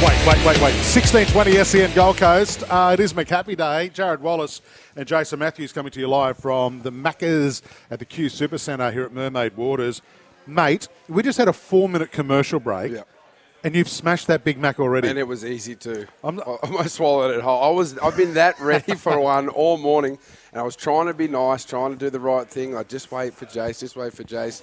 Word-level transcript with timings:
Wait, 0.00 0.10
wait, 0.28 0.36
wait, 0.46 0.62
wait. 0.62 0.74
1620 0.76 1.64
SEN 1.64 1.92
Gold 1.92 2.18
Coast. 2.18 2.62
Uh, 2.70 2.90
it 2.94 3.00
is 3.00 3.12
McHappy 3.14 3.56
Day. 3.56 3.88
Jared 3.88 4.20
Wallace 4.20 4.60
and 4.94 5.08
Jason 5.08 5.40
Matthews 5.40 5.72
coming 5.72 5.90
to 5.90 5.98
you 5.98 6.06
live 6.06 6.38
from 6.38 6.82
the 6.82 6.92
Maccas 6.92 7.62
at 7.90 7.98
the 7.98 8.04
Q 8.04 8.28
Super 8.28 8.58
Centre 8.58 8.92
here 8.92 9.02
at 9.02 9.12
Mermaid 9.12 9.56
Waters. 9.56 10.00
Mate, 10.46 10.86
we 11.08 11.24
just 11.24 11.36
had 11.36 11.48
a 11.48 11.52
four 11.52 11.88
minute 11.88 12.12
commercial 12.12 12.60
break. 12.60 12.92
Yeah. 12.92 13.02
And 13.64 13.74
you've 13.74 13.88
smashed 13.88 14.28
that 14.28 14.44
Big 14.44 14.56
Mac 14.56 14.78
already. 14.78 15.08
And 15.08 15.18
it 15.18 15.26
was 15.26 15.44
easy 15.44 15.74
too. 15.74 16.06
I'm 16.22 16.36
not- 16.36 16.46
I 16.46 16.52
almost 16.68 16.94
swallowed 16.94 17.34
it 17.34 17.40
whole. 17.42 17.60
I 17.60 17.70
was, 17.70 17.98
I've 17.98 18.16
been 18.16 18.34
that 18.34 18.60
ready 18.60 18.94
for 18.94 19.18
one 19.18 19.48
all 19.48 19.78
morning, 19.78 20.16
and 20.52 20.60
I 20.60 20.62
was 20.62 20.76
trying 20.76 21.06
to 21.06 21.14
be 21.14 21.26
nice, 21.26 21.64
trying 21.64 21.90
to 21.90 21.98
do 21.98 22.08
the 22.08 22.20
right 22.20 22.48
thing. 22.48 22.76
I 22.76 22.84
just 22.84 23.10
wait 23.10 23.34
for 23.34 23.46
Jace, 23.46 23.80
just 23.80 23.96
wait 23.96 24.12
for 24.12 24.22
Jace. 24.22 24.62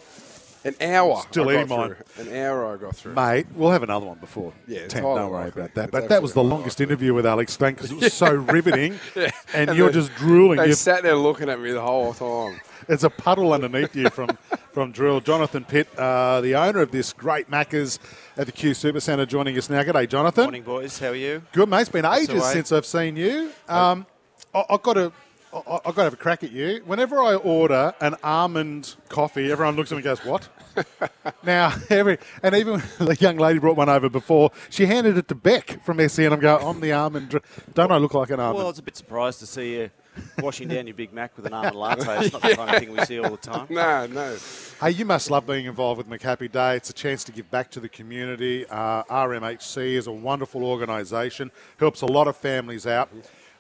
An 0.66 0.75
hour. 0.81 1.21
Still 1.30 1.47
I 1.47 1.53
got 1.53 1.66
eating 1.66 1.77
mine. 1.77 1.95
through. 2.16 2.25
An 2.33 2.35
hour 2.41 2.73
I 2.73 2.77
got 2.77 2.95
through. 2.95 3.13
Mate, 3.13 3.45
we'll 3.55 3.69
have 3.71 3.83
another 3.83 4.08
one 4.08 4.17
before. 4.17 4.52
Yeah, 4.67 4.88
10. 4.88 5.03
highly 5.03 5.16
Don't 5.19 5.31
worry 5.31 5.44
likely. 5.45 5.61
about 5.61 5.75
that. 5.75 5.83
It's 5.83 5.91
But 5.91 6.09
that 6.09 6.22
was 6.23 6.33
the 6.33 6.44
longest 6.44 6.80
likely. 6.80 6.91
interview 6.91 7.13
with 7.13 7.25
Alex 7.27 7.53
Stein 7.53 7.75
because 7.75 7.91
it 7.91 7.97
was 7.99 8.13
so 8.13 8.33
riveting. 8.33 8.99
Yeah. 9.16 9.30
And, 9.53 9.77
you're 9.77 9.88
they- 9.89 9.94
just 9.99 10.16
drooling. 10.16 10.57
They 10.57 10.63
You've- 10.66 10.73
sat 10.75 11.03
there 11.03 11.16
looking 11.16 11.49
at 11.49 11.59
me 11.59 11.72
the 11.72 11.81
whole 11.81 12.13
time. 12.13 12.59
There's 12.88 13.03
a 13.03 13.09
puddle 13.09 13.53
underneath 13.53 13.95
you 13.95 14.09
from, 14.09 14.30
from 14.73 14.91
drill. 14.91 15.19
Jonathan 15.22 15.63
Pitt, 15.66 15.88
uh, 15.97 16.41
the 16.41 16.55
owner 16.55 16.81
of 16.81 16.91
this 16.91 17.13
great 17.13 17.50
Macca's 17.50 18.00
at 18.38 18.45
the 18.47 18.52
Q 18.52 18.73
Super 18.73 19.00
Centre, 19.00 19.25
joining 19.25 19.57
us 19.57 19.69
now. 19.69 19.81
G'day, 19.83 20.09
Jonathan. 20.09 20.45
Morning, 20.45 20.63
boys. 20.63 20.97
How 21.00 21.07
are 21.09 21.16
you? 21.16 21.41
Good, 21.53 21.69
mate. 21.69 21.81
It's 21.81 21.89
been 21.89 22.05
ages 22.05 22.29
away. 22.29 22.53
since 22.53 22.72
I've 22.72 22.85
seen 22.85 23.16
you. 23.17 23.52
Um, 23.69 24.05
I, 24.53 24.63
I've 24.69 24.81
got 24.81 24.94
to. 24.94 25.11
I- 25.55 25.75
I've 25.75 25.83
got 25.83 25.95
to 25.95 26.03
have 26.03 26.13
a 26.13 26.17
crack 26.17 26.43
at 26.43 26.51
you. 26.51 26.81
Whenever 26.85 27.21
I 27.21 27.35
order 27.35 27.93
an 28.01 28.15
almond 28.23 28.95
coffee, 29.09 29.51
everyone 29.51 29.75
looks 29.75 29.91
at 29.91 29.95
me 29.95 29.97
and 29.99 30.03
goes, 30.03 30.25
"What?" 30.25 30.49
now, 31.43 31.73
every 31.89 32.17
and 32.43 32.53
even 32.55 32.81
the 32.99 33.15
young 33.19 33.37
lady 33.37 33.59
brought 33.59 33.77
one 33.77 33.89
over 33.89 34.09
before. 34.09 34.51
She 34.69 34.85
handed 34.85 35.17
it 35.17 35.27
to 35.29 35.35
Beck 35.35 35.83
from 35.85 36.05
SEN. 36.09 36.33
I'm 36.33 36.39
going, 36.39 36.63
"I'm 36.65 36.79
the 36.81 36.91
almond. 36.91 37.29
dr- 37.29 37.43
Don't 37.73 37.91
I 37.91 37.97
look 37.97 38.13
like 38.13 38.29
an 38.31 38.39
almond?" 38.39 38.57
Well, 38.57 38.65
I 38.67 38.69
was 38.69 38.79
a 38.79 38.83
bit 38.83 38.97
surprised 38.97 39.39
to 39.39 39.45
see 39.47 39.75
you 39.77 39.91
washing 40.39 40.67
down 40.69 40.87
your 40.87 40.93
Big 40.95 41.11
Mac 41.13 41.35
with 41.35 41.45
an 41.45 41.53
almond 41.53 41.75
latte. 41.77 42.25
It's 42.25 42.33
not 42.33 42.41
the 42.41 42.55
kind 42.55 42.69
of 42.73 42.79
thing 42.79 42.91
we 42.91 43.03
see 43.05 43.19
all 43.19 43.31
the 43.31 43.37
time. 43.37 43.67
No, 43.69 44.05
no. 44.07 44.37
Hey, 44.81 44.91
you 44.91 45.05
must 45.05 45.29
love 45.29 45.45
being 45.47 45.65
involved 45.65 45.97
with 45.97 46.09
McHappy 46.09 46.51
Day. 46.51 46.75
It's 46.75 46.89
a 46.89 46.93
chance 46.93 47.23
to 47.25 47.31
give 47.31 47.49
back 47.51 47.71
to 47.71 47.79
the 47.79 47.89
community. 47.89 48.65
Uh, 48.67 49.03
RMHC 49.03 49.93
is 49.95 50.07
a 50.07 50.11
wonderful 50.11 50.63
organisation, 50.63 51.51
helps 51.79 52.01
a 52.01 52.05
lot 52.05 52.27
of 52.27 52.35
families 52.38 52.85
out. 52.88 53.09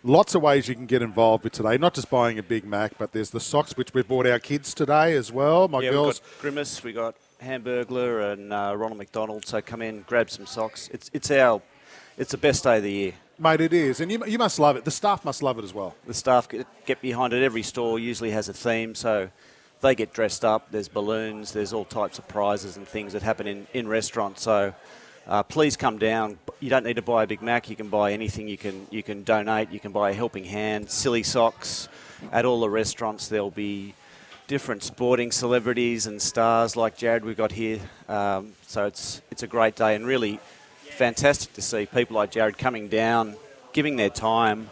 Lots 0.07 0.35
of 0.35 0.43
ways 0.43 0.67
you 0.67 0.75
can 0.75 0.85
get 0.85 1.01
involved 1.01 1.43
with 1.43 1.53
today, 1.53 1.79
not 1.79 1.95
just 1.95 2.11
buying 2.11 2.37
a 2.37 2.43
Big 2.43 2.63
Mac, 2.63 2.95
but 2.99 3.11
there's 3.11 3.31
the 3.31 3.39
socks, 3.39 3.75
which 3.75 3.91
we 3.91 4.03
bought 4.03 4.27
our 4.27 4.37
kids 4.37 4.75
today 4.75 5.15
as 5.15 5.31
well. 5.31 5.67
My 5.67 5.81
yeah, 5.81 5.89
girls. 5.89 6.21
we've 6.21 6.31
got 6.31 6.41
Grimace, 6.41 6.83
we 6.83 6.93
got 6.93 7.15
Hamburglar 7.41 8.31
and 8.31 8.53
uh, 8.53 8.75
Ronald 8.77 8.99
McDonald. 8.99 9.47
So 9.47 9.63
come 9.63 9.81
in, 9.81 10.01
grab 10.01 10.29
some 10.29 10.45
socks. 10.45 10.91
It's 10.93 11.09
it's 11.11 11.31
our 11.31 11.59
it's 12.19 12.29
the 12.29 12.37
best 12.37 12.63
day 12.63 12.77
of 12.77 12.83
the 12.83 12.91
year. 12.91 13.13
Mate, 13.39 13.61
it 13.61 13.73
is. 13.73 13.99
And 13.99 14.11
you, 14.11 14.23
you 14.27 14.37
must 14.37 14.59
love 14.59 14.75
it. 14.75 14.85
The 14.85 14.91
staff 14.91 15.25
must 15.25 15.41
love 15.41 15.57
it 15.57 15.63
as 15.63 15.73
well. 15.73 15.95
The 16.05 16.13
staff 16.13 16.47
get, 16.47 16.67
get 16.85 17.01
behind 17.01 17.33
it. 17.33 17.41
Every 17.41 17.63
store 17.63 17.97
usually 17.97 18.29
has 18.29 18.47
a 18.47 18.53
theme, 18.53 18.93
so 18.93 19.31
they 19.81 19.95
get 19.95 20.13
dressed 20.13 20.45
up. 20.45 20.69
There's 20.69 20.87
balloons. 20.87 21.51
There's 21.51 21.73
all 21.73 21.83
types 21.83 22.19
of 22.19 22.27
prizes 22.27 22.77
and 22.77 22.87
things 22.87 23.13
that 23.13 23.23
happen 23.23 23.47
in, 23.47 23.65
in 23.73 23.87
restaurants. 23.87 24.43
So 24.43 24.75
uh, 25.27 25.43
please 25.43 25.75
come 25.75 25.97
down. 25.97 26.37
You 26.59 26.69
don't 26.69 26.85
need 26.85 26.95
to 26.95 27.01
buy 27.01 27.23
a 27.23 27.27
Big 27.27 27.41
Mac. 27.41 27.69
You 27.69 27.75
can 27.75 27.89
buy 27.89 28.13
anything. 28.13 28.47
You 28.47 28.57
can 28.57 28.87
you 28.91 29.03
can 29.03 29.23
donate. 29.23 29.71
You 29.71 29.79
can 29.79 29.91
buy 29.91 30.11
a 30.11 30.13
helping 30.13 30.45
hand, 30.45 30.89
silly 30.89 31.23
socks. 31.23 31.89
At 32.31 32.45
all 32.45 32.61
the 32.61 32.69
restaurants, 32.69 33.27
there'll 33.27 33.51
be 33.51 33.93
different 34.47 34.83
sporting 34.83 35.31
celebrities 35.31 36.05
and 36.07 36.21
stars 36.21 36.75
like 36.75 36.95
Jared 36.95 37.25
we've 37.25 37.37
got 37.37 37.51
here. 37.51 37.79
Um, 38.07 38.53
so 38.67 38.85
it's 38.85 39.21
it's 39.31 39.43
a 39.43 39.47
great 39.47 39.75
day 39.75 39.95
and 39.95 40.05
really 40.05 40.39
fantastic 40.97 41.53
to 41.53 41.61
see 41.61 41.85
people 41.85 42.15
like 42.15 42.31
Jared 42.31 42.57
coming 42.57 42.87
down, 42.87 43.35
giving 43.73 43.95
their 43.95 44.09
time 44.09 44.69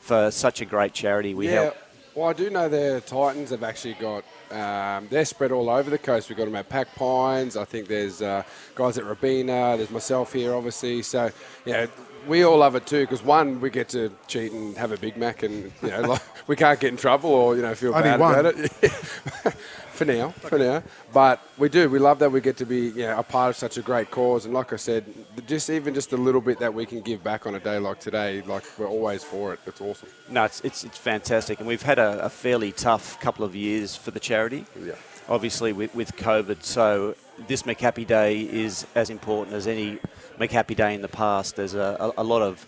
for 0.00 0.30
such 0.30 0.60
a 0.60 0.64
great 0.64 0.92
charity. 0.92 1.34
We 1.34 1.46
yeah. 1.46 1.62
help. 1.62 1.76
Well, 2.14 2.28
I 2.28 2.34
do 2.34 2.50
know 2.50 2.68
the 2.68 3.02
Titans 3.06 3.50
have 3.50 3.62
actually 3.62 3.94
got. 3.94 4.24
Um, 4.50 5.08
they're 5.08 5.24
spread 5.24 5.50
all 5.50 5.70
over 5.70 5.88
the 5.88 5.96
coast. 5.96 6.28
We've 6.28 6.36
got 6.36 6.44
them 6.44 6.56
at 6.56 6.68
Pack 6.68 6.94
Pines. 6.94 7.56
I 7.56 7.64
think 7.64 7.88
there's 7.88 8.20
uh, 8.20 8.42
guys 8.74 8.98
at 8.98 9.06
Robina. 9.06 9.78
There's 9.78 9.90
myself 9.90 10.34
here, 10.34 10.54
obviously. 10.54 11.00
So, 11.00 11.30
yeah, 11.64 11.86
we 12.26 12.44
all 12.44 12.58
love 12.58 12.74
it 12.74 12.86
too 12.86 13.02
because 13.02 13.22
one, 13.22 13.60
we 13.60 13.70
get 13.70 13.88
to 13.90 14.12
cheat 14.26 14.52
and 14.52 14.76
have 14.76 14.92
a 14.92 14.96
Big 14.96 15.16
Mac, 15.16 15.42
and 15.42 15.72
you 15.82 15.88
know, 15.88 16.00
like, 16.12 16.48
we 16.48 16.56
can't 16.56 16.78
get 16.80 16.88
in 16.88 16.96
trouble 16.96 17.30
or 17.30 17.56
you 17.56 17.62
know 17.62 17.74
feel 17.74 17.94
Only 17.94 18.02
bad 18.02 18.20
one. 18.20 18.38
about 18.38 18.54
it. 18.58 18.72
for 19.92 20.04
now, 20.04 20.30
for 20.30 20.58
now. 20.58 20.82
But 21.12 21.40
we 21.58 21.68
do. 21.68 21.88
We 21.88 21.98
love 21.98 22.18
that 22.20 22.32
we 22.32 22.40
get 22.40 22.56
to 22.58 22.66
be 22.66 22.88
you 22.88 23.06
know, 23.06 23.18
a 23.18 23.22
part 23.22 23.50
of 23.50 23.56
such 23.56 23.76
a 23.76 23.82
great 23.82 24.10
cause. 24.10 24.44
And 24.44 24.54
like 24.54 24.72
I 24.72 24.76
said, 24.76 25.04
just 25.46 25.70
even 25.70 25.94
just 25.94 26.12
a 26.12 26.16
little 26.16 26.40
bit 26.40 26.58
that 26.58 26.72
we 26.72 26.86
can 26.86 27.00
give 27.00 27.22
back 27.22 27.46
on 27.46 27.54
a 27.54 27.60
day 27.60 27.78
like 27.78 28.00
today, 28.00 28.42
like 28.42 28.64
we're 28.78 28.88
always 28.88 29.22
for 29.22 29.52
it. 29.52 29.60
It's 29.66 29.80
awesome. 29.80 30.08
No, 30.28 30.44
it's, 30.44 30.60
it's, 30.62 30.84
it's 30.84 30.98
fantastic. 30.98 31.58
And 31.58 31.68
we've 31.68 31.82
had 31.82 31.98
a, 31.98 32.24
a 32.24 32.28
fairly 32.28 32.72
tough 32.72 33.20
couple 33.20 33.44
of 33.44 33.54
years 33.54 33.94
for 33.94 34.10
the 34.10 34.20
charity. 34.20 34.64
Yeah. 34.82 34.94
Obviously, 35.28 35.72
with, 35.72 35.94
with 35.94 36.16
COVID. 36.16 36.64
So, 36.64 37.14
this 37.46 37.62
McHappy 37.62 38.06
Day 38.06 38.40
is 38.40 38.86
as 38.94 39.08
important 39.08 39.54
as 39.56 39.66
any 39.66 39.98
McHappy 40.42 40.74
Day 40.74 40.94
in 40.94 41.02
the 41.02 41.08
past. 41.08 41.56
There's 41.56 41.74
a, 41.74 42.12
a, 42.16 42.22
a 42.22 42.24
lot 42.24 42.42
of 42.42 42.66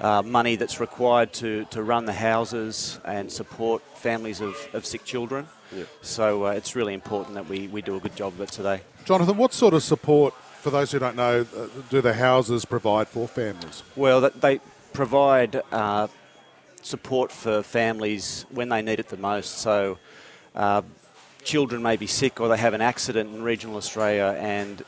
uh, 0.00 0.22
money 0.22 0.56
that's 0.56 0.80
required 0.80 1.32
to, 1.34 1.64
to 1.66 1.82
run 1.82 2.04
the 2.04 2.12
houses 2.12 2.98
and 3.04 3.30
support 3.30 3.82
families 3.96 4.40
of, 4.40 4.56
of 4.72 4.84
sick 4.84 5.04
children. 5.04 5.46
So, 6.02 6.46
uh, 6.46 6.50
it's 6.50 6.76
really 6.76 6.94
important 6.94 7.34
that 7.34 7.48
we, 7.48 7.68
we 7.68 7.82
do 7.82 7.96
a 7.96 8.00
good 8.00 8.16
job 8.16 8.32
of 8.34 8.40
it 8.40 8.50
today. 8.50 8.80
Jonathan, 9.04 9.36
what 9.36 9.52
sort 9.52 9.74
of 9.74 9.82
support, 9.82 10.34
for 10.60 10.70
those 10.70 10.92
who 10.92 10.98
don't 10.98 11.16
know, 11.16 11.46
uh, 11.56 11.66
do 11.90 12.00
the 12.00 12.14
houses 12.14 12.64
provide 12.64 13.08
for 13.08 13.26
families? 13.26 13.82
Well, 13.96 14.20
they 14.30 14.60
provide 14.92 15.60
uh, 15.72 16.06
support 16.82 17.32
for 17.32 17.62
families 17.62 18.46
when 18.50 18.68
they 18.68 18.82
need 18.82 19.00
it 19.00 19.08
the 19.08 19.16
most. 19.16 19.58
So, 19.58 19.98
uh, 20.54 20.82
children 21.42 21.82
may 21.82 21.96
be 21.96 22.06
sick 22.06 22.40
or 22.40 22.48
they 22.48 22.58
have 22.58 22.74
an 22.74 22.80
accident 22.80 23.34
in 23.34 23.42
regional 23.42 23.76
Australia, 23.76 24.36
and 24.38 24.84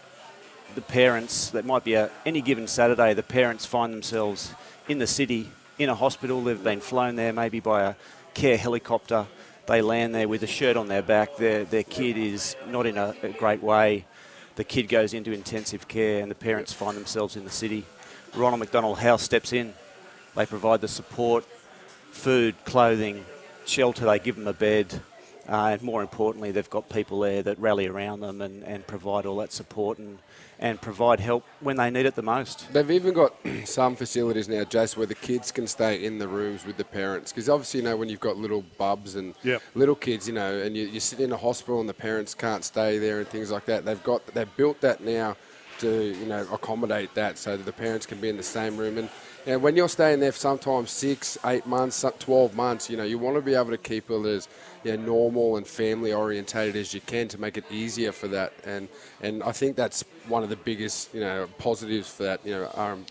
the 0.74 0.80
parents, 0.80 1.50
that 1.50 1.64
might 1.64 1.84
be 1.84 1.94
a, 1.94 2.10
any 2.24 2.40
given 2.40 2.66
Saturday, 2.66 3.14
the 3.14 3.22
parents 3.22 3.66
find 3.66 3.92
themselves 3.92 4.52
in 4.88 4.98
the 4.98 5.06
city, 5.06 5.50
in 5.78 5.88
a 5.88 5.94
hospital. 5.94 6.42
They've 6.42 6.62
been 6.62 6.80
flown 6.80 7.16
there 7.16 7.32
maybe 7.32 7.60
by 7.60 7.82
a 7.82 7.94
care 8.34 8.56
helicopter. 8.56 9.26
They 9.66 9.82
land 9.82 10.14
there 10.14 10.28
with 10.28 10.42
a 10.42 10.46
shirt 10.46 10.76
on 10.76 10.88
their 10.88 11.02
back. 11.02 11.36
Their, 11.36 11.64
their 11.64 11.82
kid 11.82 12.16
is 12.16 12.56
not 12.68 12.86
in 12.86 12.96
a, 12.96 13.14
a 13.22 13.30
great 13.30 13.62
way. 13.62 14.06
The 14.56 14.64
kid 14.64 14.88
goes 14.88 15.14
into 15.14 15.32
intensive 15.32 15.86
care, 15.88 16.22
and 16.22 16.30
the 16.30 16.34
parents 16.34 16.72
find 16.72 16.96
themselves 16.96 17.36
in 17.36 17.44
the 17.44 17.50
city. 17.50 17.84
Ronald 18.34 18.60
McDonald 18.60 18.98
House 18.98 19.22
steps 19.22 19.52
in. 19.52 19.74
They 20.34 20.46
provide 20.46 20.80
the 20.80 20.88
support, 20.88 21.44
food, 22.12 22.54
clothing, 22.64 23.24
shelter. 23.66 24.04
They 24.06 24.18
give 24.18 24.36
them 24.36 24.48
a 24.48 24.52
bed. 24.52 25.00
Uh, 25.48 25.70
and 25.72 25.82
more 25.82 26.02
importantly, 26.02 26.50
they've 26.50 26.68
got 26.68 26.88
people 26.90 27.20
there 27.20 27.42
that 27.42 27.58
rally 27.58 27.86
around 27.86 28.20
them 28.20 28.42
and, 28.42 28.62
and 28.64 28.86
provide 28.86 29.24
all 29.24 29.36
that 29.38 29.50
support 29.50 29.98
and, 29.98 30.18
and 30.58 30.80
provide 30.80 31.20
help 31.20 31.44
when 31.60 31.76
they 31.76 31.90
need 31.90 32.04
it 32.04 32.14
the 32.14 32.22
most. 32.22 32.70
They've 32.72 32.90
even 32.90 33.14
got 33.14 33.34
some 33.64 33.96
facilities 33.96 34.48
now, 34.48 34.64
Jace, 34.64 34.96
where 34.96 35.06
the 35.06 35.14
kids 35.14 35.50
can 35.50 35.66
stay 35.66 36.04
in 36.04 36.18
the 36.18 36.28
rooms 36.28 36.66
with 36.66 36.76
the 36.76 36.84
parents. 36.84 37.32
Because 37.32 37.48
obviously, 37.48 37.80
you 37.80 37.84
know, 37.84 37.96
when 37.96 38.10
you've 38.10 38.20
got 38.20 38.36
little 38.36 38.62
bubs 38.76 39.16
and 39.16 39.34
Yep. 39.42 39.62
little 39.74 39.94
kids, 39.94 40.26
you 40.28 40.34
know, 40.34 40.58
and 40.58 40.76
you, 40.76 40.86
you 40.86 41.00
sit 41.00 41.20
in 41.20 41.32
a 41.32 41.36
hospital 41.36 41.80
and 41.80 41.88
the 41.88 41.94
parents 41.94 42.34
can't 42.34 42.64
stay 42.64 42.98
there 42.98 43.20
and 43.20 43.28
things 43.28 43.50
like 43.50 43.64
that, 43.66 43.84
they've 43.86 44.02
got 44.02 44.26
they've 44.34 44.54
built 44.56 44.80
that 44.82 45.00
now 45.02 45.36
to 45.78 46.14
you 46.18 46.26
know 46.26 46.46
accommodate 46.52 47.14
that 47.14 47.38
so 47.38 47.56
that 47.56 47.64
the 47.64 47.72
parents 47.72 48.06
can 48.06 48.20
be 48.20 48.28
in 48.28 48.36
the 48.36 48.42
same 48.42 48.76
room 48.76 48.98
and. 48.98 49.08
you 49.46 49.52
know, 49.52 49.58
when 49.58 49.76
you're 49.76 49.88
staying 49.88 50.20
there 50.20 50.32
for 50.32 50.38
sometimes 50.38 50.90
six, 50.90 51.38
eight 51.46 51.64
months, 51.64 52.04
12 52.18 52.54
months, 52.54 52.90
you 52.90 52.96
know, 52.96 53.04
you 53.04 53.18
want 53.18 53.36
to 53.36 53.40
be 53.40 53.54
able 53.54 53.70
to 53.70 53.78
keep 53.78 54.10
it 54.10 54.26
as 54.26 54.48
you 54.84 54.96
know, 54.96 55.02
normal 55.04 55.56
and 55.56 55.66
family 55.66 56.12
orientated 56.12 56.76
as 56.76 56.92
you 56.92 57.00
can 57.00 57.28
to 57.28 57.40
make 57.40 57.56
it 57.56 57.64
easier 57.70 58.12
for 58.12 58.28
that. 58.28 58.52
And 58.64 58.88
and 59.22 59.42
I 59.42 59.52
think 59.52 59.76
that's 59.76 60.04
one 60.26 60.42
of 60.42 60.48
the 60.48 60.56
biggest, 60.56 61.14
you 61.14 61.20
know, 61.20 61.48
positives 61.58 62.10
for 62.10 62.24
that, 62.24 62.44
you 62.44 62.52
know, 62.52 62.70
um, 62.74 63.06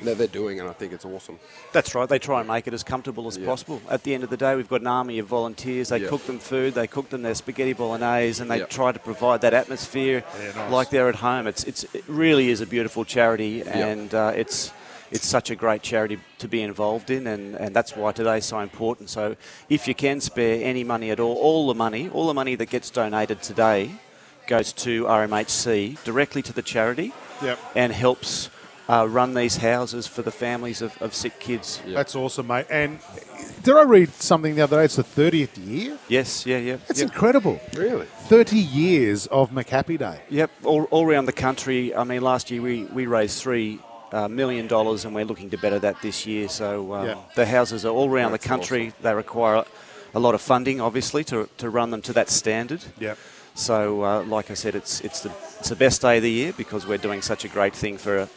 that 0.00 0.18
they're 0.18 0.26
doing, 0.26 0.60
and 0.60 0.68
I 0.68 0.72
think 0.72 0.92
it's 0.92 1.04
awesome. 1.04 1.38
That's 1.72 1.94
right. 1.94 2.08
They 2.08 2.18
try 2.18 2.40
and 2.40 2.48
make 2.48 2.66
it 2.66 2.74
as 2.74 2.82
comfortable 2.82 3.26
as 3.26 3.36
Yeah. 3.36 3.46
possible. 3.46 3.80
At 3.90 4.02
the 4.04 4.14
end 4.14 4.24
of 4.24 4.30
the 4.30 4.36
day, 4.36 4.54
we've 4.54 4.68
got 4.68 4.80
an 4.80 4.86
army 4.86 5.18
of 5.18 5.26
volunteers. 5.26 5.88
They 5.88 5.98
Yeah. 5.98 6.08
cook 6.08 6.26
them 6.26 6.38
food. 6.38 6.74
They 6.74 6.86
cook 6.86 7.10
them 7.10 7.22
their 7.22 7.34
spaghetti 7.34 7.72
bolognese, 7.72 8.40
and 8.40 8.50
they 8.50 8.58
Yeah. 8.58 8.66
try 8.66 8.92
to 8.92 8.98
provide 8.98 9.40
that 9.40 9.54
atmosphere 9.54 10.22
Yeah, 10.40 10.52
nice. 10.54 10.72
like 10.72 10.90
they're 10.90 11.08
at 11.08 11.16
home. 11.16 11.46
It's, 11.46 11.64
it's 11.64 11.84
it 11.92 12.04
really 12.06 12.50
is 12.50 12.60
a 12.60 12.66
beautiful 12.66 13.04
charity, 13.04 13.62
and 13.62 14.14
uh, 14.14 14.32
it's 14.34 14.70
it's 15.10 15.26
such 15.26 15.50
a 15.50 15.56
great 15.56 15.80
charity 15.80 16.18
to 16.38 16.46
be 16.46 16.60
involved 16.60 17.08
in, 17.08 17.26
and, 17.26 17.54
and 17.54 17.74
that's 17.74 17.96
why 17.96 18.12
today's 18.12 18.44
so 18.44 18.58
important. 18.58 19.08
So, 19.08 19.36
if 19.70 19.88
you 19.88 19.94
can 19.94 20.20
spare 20.20 20.62
any 20.62 20.84
money 20.84 21.10
at 21.10 21.18
all, 21.18 21.34
all 21.36 21.66
the 21.66 21.74
money, 21.74 22.10
all 22.12 22.26
the 22.26 22.34
money 22.34 22.56
that 22.56 22.68
gets 22.68 22.90
donated 22.90 23.40
today, 23.40 23.90
goes 24.46 24.70
to 24.74 25.06
RMHC 25.06 25.96
directly 26.04 26.42
to 26.42 26.52
the 26.52 26.60
charity, 26.60 27.14
Yep. 27.42 27.58
and 27.74 27.90
helps. 27.94 28.50
Uh, 28.88 29.06
run 29.06 29.34
these 29.34 29.58
houses 29.58 30.06
for 30.06 30.22
the 30.22 30.30
families 30.30 30.80
of, 30.80 30.96
of 31.02 31.14
sick 31.14 31.38
kids. 31.38 31.82
That's 31.86 32.16
awesome, 32.16 32.46
mate. 32.46 32.64
And 32.70 32.98
did 33.62 33.76
I 33.76 33.82
read 33.82 34.08
something 34.14 34.54
the 34.54 34.62
other 34.62 34.78
day? 34.78 34.84
It's 34.84 34.96
the 34.96 35.02
30th 35.04 35.66
year. 35.66 35.98
Yes, 36.08 36.46
yeah, 36.46 36.56
yeah. 36.56 36.76
That's 36.88 37.00
yep. 37.00 37.10
incredible. 37.10 37.60
Really? 37.76 38.06
30 38.06 38.56
years 38.56 39.26
of 39.26 39.50
McHappy 39.50 39.98
Day. 39.98 40.22
Yep, 40.30 40.50
all, 40.64 40.84
all 40.84 41.06
around 41.06 41.26
the 41.26 41.32
country. 41.32 41.94
I 41.94 42.04
mean, 42.04 42.22
last 42.22 42.50
year 42.50 42.62
we, 42.62 42.84
we 42.84 43.04
raised 43.06 43.42
three 43.42 43.78
uh, 44.10 44.26
million 44.26 44.66
dollars, 44.66 45.04
and 45.04 45.14
we're 45.14 45.26
looking 45.26 45.50
to 45.50 45.58
better 45.58 45.78
that 45.80 46.00
this 46.00 46.26
year. 46.26 46.48
So 46.48 46.94
um, 46.94 47.06
Yeah. 47.06 47.16
the 47.36 47.44
houses 47.44 47.84
are 47.84 47.92
all 47.92 48.08
around 48.08 48.32
That's 48.32 48.42
the 48.42 48.48
country. 48.48 48.94
They 49.02 49.12
require 49.14 49.64
a 50.14 50.18
lot 50.18 50.34
of 50.34 50.40
funding, 50.40 50.80
obviously, 50.80 51.24
to, 51.24 51.48
to 51.58 51.68
run 51.68 51.90
them 51.90 52.00
to 52.02 52.12
that 52.14 52.30
standard. 52.30 52.82
Yep. 52.98 53.18
So, 53.54 54.02
uh, 54.04 54.22
like 54.22 54.50
I 54.50 54.54
said, 54.54 54.74
it's 54.76 55.00
it's 55.00 55.20
the 55.20 55.32
it's 55.58 55.68
the 55.68 55.76
best 55.76 56.00
day 56.00 56.18
of 56.18 56.22
the 56.22 56.30
year 56.30 56.52
because 56.56 56.86
we're 56.86 56.96
doing 56.96 57.20
such 57.22 57.44
a 57.44 57.48
great 57.48 57.74
thing 57.74 57.98
for 57.98 58.28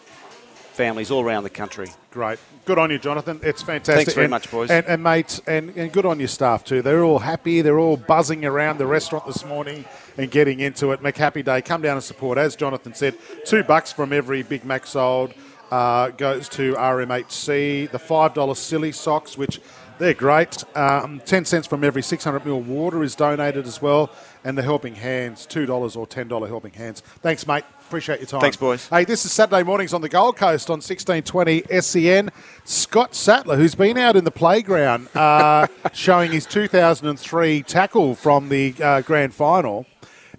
families 0.81 1.11
all 1.11 1.23
around 1.23 1.43
the 1.43 1.49
country. 1.51 1.87
Great. 2.09 2.39
Good 2.65 2.79
on 2.79 2.89
you, 2.89 2.97
Jonathan. 2.97 3.39
It's 3.43 3.61
fantastic. 3.61 3.95
Thanks 3.97 4.13
very 4.15 4.25
And- 4.25 4.31
much, 4.31 4.49
boys. 4.49 4.71
And, 4.71 4.83
and 4.87 5.03
mates, 5.03 5.39
and, 5.45 5.69
and 5.77 5.91
good 5.91 6.07
on 6.07 6.17
your 6.17 6.27
staff 6.27 6.63
too. 6.63 6.81
They're 6.81 7.03
all 7.03 7.19
happy. 7.19 7.61
They're 7.61 7.77
all 7.77 7.97
buzzing 7.97 8.45
around 8.45 8.79
the 8.79 8.87
restaurant 8.87 9.27
this 9.27 9.45
morning 9.45 9.85
and 10.17 10.31
getting 10.31 10.59
into 10.59 10.91
it. 10.91 11.03
McHappy 11.03 11.45
Day. 11.45 11.61
Come 11.61 11.83
down 11.83 11.97
and 11.97 12.03
support. 12.03 12.39
As 12.39 12.55
Jonathan 12.55 12.95
said, 12.95 13.13
two 13.45 13.61
bucks 13.63 13.91
from 13.91 14.11
every 14.11 14.41
Big 14.41 14.65
Mac 14.65 14.87
sold 14.87 15.35
uh, 15.69 16.09
goes 16.09 16.49
to 16.49 16.73
RMHC. 16.73 17.91
The 17.91 17.99
five 17.99 18.33
dollar 18.33 18.55
silly 18.55 18.91
socks, 18.91 19.37
which 19.37 19.61
they're 20.01 20.13
great. 20.15 20.63
Um, 20.75 21.21
Ten 21.25 21.45
cents 21.45 21.67
from 21.67 21.83
every 21.83 22.01
600 22.01 22.43
ml 22.43 22.65
water 22.65 23.03
is 23.03 23.13
donated 23.15 23.67
as 23.67 23.81
well. 23.81 24.09
And 24.43 24.57
the 24.57 24.63
helping 24.63 24.95
hands, 24.95 25.45
two 25.45 25.67
dollars 25.67 25.95
or 25.95 26.07
ten 26.07 26.27
dollar 26.27 26.47
helping 26.47 26.73
hands. 26.73 27.01
Thanks, 27.21 27.45
mate. 27.45 27.63
Appreciate 27.81 28.19
your 28.19 28.25
time. 28.25 28.41
Thanks, 28.41 28.57
boys. 28.57 28.87
Hey, 28.87 29.05
this 29.05 29.23
is 29.25 29.31
Saturday 29.31 29.61
mornings 29.61 29.93
on 29.93 30.01
the 30.01 30.09
Gold 30.09 30.37
Coast 30.37 30.71
on 30.71 30.77
1620 30.77 31.81
SEN. 31.81 32.31
Scott 32.65 33.13
Sattler, 33.13 33.55
who's 33.57 33.75
been 33.75 33.97
out 33.97 34.15
in 34.15 34.23
the 34.23 34.31
playground 34.31 35.07
uh, 35.15 35.67
showing 35.93 36.31
his 36.31 36.47
2003 36.47 37.61
tackle 37.63 38.15
from 38.15 38.49
the 38.49 38.73
uh, 38.81 39.01
grand 39.01 39.35
final. 39.35 39.85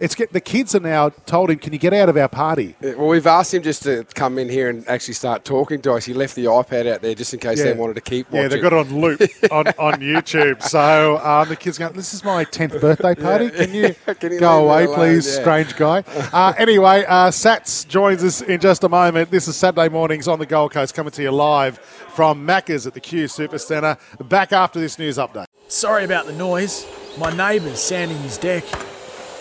It's 0.02 0.16
get, 0.16 0.32
the 0.32 0.40
kids 0.40 0.74
are 0.74 0.80
now 0.80 1.10
told 1.10 1.48
him, 1.48 1.58
"Can 1.58 1.72
you 1.72 1.78
get 1.78 1.94
out 1.94 2.08
of 2.08 2.16
our 2.16 2.26
party?" 2.28 2.74
Yeah, 2.80 2.94
Well, 2.94 3.06
we've 3.06 3.24
asked 3.26 3.54
him 3.54 3.62
just 3.62 3.84
to 3.84 4.02
come 4.14 4.36
in 4.36 4.48
here 4.48 4.68
and 4.68 4.86
actually 4.88 5.14
start 5.14 5.44
talking 5.44 5.80
to 5.82 5.92
us. 5.92 6.04
He 6.04 6.12
left 6.12 6.34
the 6.34 6.46
iPad 6.46 6.92
out 6.92 7.02
there 7.02 7.14
just 7.14 7.32
in 7.32 7.38
case 7.38 7.62
they 7.62 7.72
wanted 7.72 7.94
to 7.94 8.00
keep 8.00 8.26
watching. 8.28 8.42
Yeah, 8.42 8.48
they've 8.48 8.62
got 8.62 8.72
it 8.72 8.78
on 8.80 9.00
loop 9.00 9.20
on, 9.52 9.68
on 9.78 10.00
YouTube. 10.00 10.60
So 10.64 11.18
um, 11.18 11.48
the 11.48 11.54
kids 11.54 11.78
going, 11.78 11.92
"This 11.92 12.12
is 12.14 12.24
my 12.24 12.44
10th 12.44 12.80
birthday 12.80 13.14
party. 13.14 13.50
Can 13.50 13.72
you, 13.72 13.94
Can 14.18 14.32
you 14.32 14.40
go 14.40 14.68
away, 14.68 14.92
please, 14.92 15.24
Yeah. 15.24 15.40
strange 15.40 15.76
guy?" 15.76 16.02
Uh, 16.32 16.52
anyway, 16.58 17.04
uh, 17.06 17.30
Sats 17.30 17.86
joins 17.86 18.24
us 18.24 18.40
in 18.42 18.60
just 18.60 18.82
a 18.82 18.88
moment. 18.88 19.30
This 19.30 19.46
is 19.46 19.54
Saturday 19.54 19.88
mornings 19.88 20.26
on 20.26 20.40
the 20.40 20.46
Gold 20.46 20.72
Coast, 20.72 20.94
coming 20.94 21.12
to 21.12 21.22
you 21.22 21.30
live 21.30 21.78
from 21.78 22.44
Macca's 22.44 22.88
at 22.88 22.94
the 22.94 23.00
Q 23.00 23.28
Super 23.28 23.58
Centre. 23.58 23.96
Back 24.20 24.52
after 24.52 24.80
this 24.80 24.98
news 24.98 25.16
update. 25.16 25.46
Sorry 25.68 26.04
about 26.04 26.26
the 26.26 26.32
noise. 26.32 26.86
My 27.18 27.30
neighbour's 27.30 27.80
sanding 27.80 28.18
his 28.18 28.36
deck. 28.36 28.64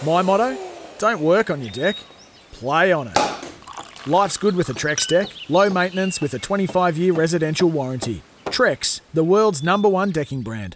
My 0.06 0.24
motto? 0.24 0.57
Don't 0.98 1.21
work 1.21 1.51
on 1.51 1.62
your 1.62 1.71
deck, 1.71 1.95
play 2.53 2.92
on 2.92 3.07
it. 3.07 3.18
Life's 4.07 4.38
good 4.38 4.56
with 4.56 4.68
a 4.69 4.74
Trex 4.74 5.07
deck. 5.07 5.27
Low 5.48 5.69
maintenance 5.69 6.19
with 6.19 6.33
a 6.33 6.39
25 6.39 6.98
year 6.98 7.13
residential 7.13 7.69
warranty. 7.69 8.24
Trex, 8.45 9.01
the 9.13 9.24
world's 9.24 9.62
number 9.62 9.88
one 9.88 10.09
decking 10.12 10.42
brand. 10.42 10.75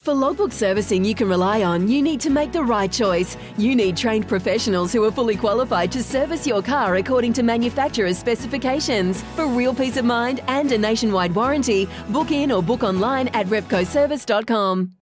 For 0.00 0.12
logbook 0.12 0.52
servicing 0.52 1.04
you 1.04 1.14
can 1.14 1.28
rely 1.28 1.62
on, 1.62 1.86
you 1.86 2.02
need 2.02 2.20
to 2.20 2.30
make 2.30 2.50
the 2.50 2.62
right 2.62 2.90
choice. 2.90 3.36
You 3.56 3.76
need 3.76 3.96
trained 3.96 4.26
professionals 4.26 4.92
who 4.92 5.04
are 5.04 5.12
fully 5.12 5.36
qualified 5.36 5.92
to 5.92 6.02
service 6.02 6.46
your 6.46 6.62
car 6.62 6.96
according 6.96 7.34
to 7.34 7.44
manufacturer's 7.44 8.18
specifications. 8.18 9.22
For 9.36 9.46
real 9.46 9.74
peace 9.74 9.96
of 9.96 10.04
mind 10.04 10.40
and 10.48 10.70
a 10.72 10.78
nationwide 10.78 11.34
warranty, 11.34 11.88
book 12.08 12.32
in 12.32 12.50
or 12.50 12.62
book 12.62 12.82
online 12.82 13.28
at 13.28 13.46
repcoservice.com. 13.46 14.94